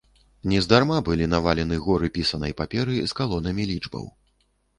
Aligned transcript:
Нездарма 0.51 0.95
былі 1.09 1.27
навалены 1.33 1.77
горы 1.85 2.09
пісанай 2.17 2.57
паперы 2.63 2.97
з 3.13 3.19
калонамі 3.21 3.69
лічбаў. 3.75 4.05